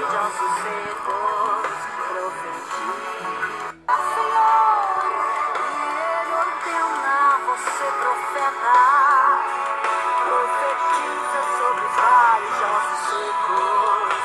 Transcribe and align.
Johnson 0.00 0.48
said, 0.64 0.91